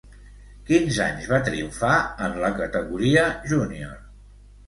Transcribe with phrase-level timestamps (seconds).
[0.69, 1.91] Quins anys va triomfar
[2.27, 3.95] en la categoria júnior?